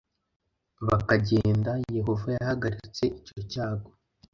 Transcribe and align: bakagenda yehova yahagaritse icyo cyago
bakagenda 0.87 1.71
yehova 1.97 2.27
yahagaritse 2.37 3.03
icyo 3.21 3.39
cyago 3.51 3.89